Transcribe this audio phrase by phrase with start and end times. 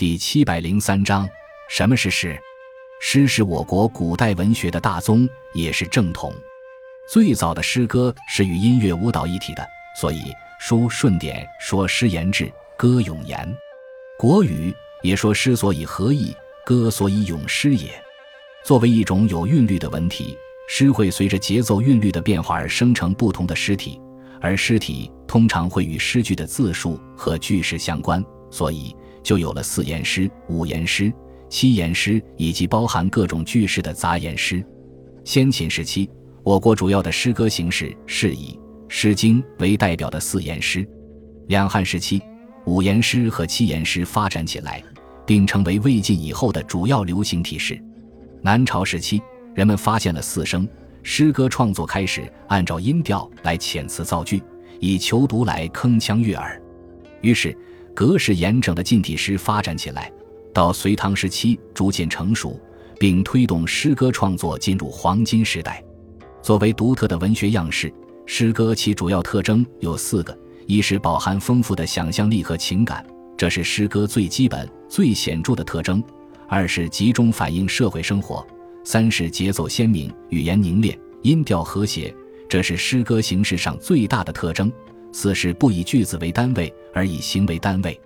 [0.00, 1.28] 第七百零三章，
[1.68, 2.34] 什么是诗？
[3.02, 6.32] 诗是我国古代文学的大宗，也是正统。
[7.06, 9.62] 最早的诗歌是与音乐、舞蹈一体的，
[10.00, 13.54] 所以书顺典说诗言志，歌咏言。
[14.18, 17.90] 国语也说诗所以合意，歌所以咏诗也。
[18.64, 20.34] 作为一种有韵律的文体，
[20.66, 24.00] 诗会随着节奏韵律的变化而生成不同的诗体，
[24.40, 28.96] 而诗体通常会与诗句的字数和句式相关，所以。
[29.22, 31.12] 就有了四言诗、五言诗、
[31.48, 34.64] 七言诗，以及包含各种句式的杂言诗。
[35.24, 36.08] 先秦时期，
[36.42, 38.52] 我国主要的诗歌形式是以
[38.88, 40.86] 《诗经》为代表的四言诗。
[41.48, 42.22] 两汉时期，
[42.64, 44.82] 五言诗和七言诗发展起来，
[45.26, 47.80] 并成为魏晋以后的主要流行体式。
[48.42, 49.20] 南朝时期，
[49.54, 50.66] 人们发现了四声，
[51.02, 54.42] 诗歌创作开始按照音调来遣词造句，
[54.78, 56.60] 以求读来铿锵悦耳。
[57.20, 57.56] 于是。
[58.00, 60.10] 格式严整的近体诗发展起来，
[60.54, 62.58] 到隋唐时期逐渐成熟，
[62.98, 65.84] 并推动诗歌创作进入黄金时代。
[66.40, 67.92] 作为独特的文学样式，
[68.24, 70.34] 诗歌其主要特征有四个：
[70.64, 73.04] 一是饱含丰富的想象力和情感，
[73.36, 76.00] 这是诗歌最基本、最显著的特征；
[76.48, 78.42] 二是集中反映社会生活；
[78.82, 82.16] 三是节奏鲜明、语言凝练、音调和谐，
[82.48, 84.72] 这是诗歌形式上最大的特征。
[85.12, 88.00] 四是不以句子为单位，而以行为单位。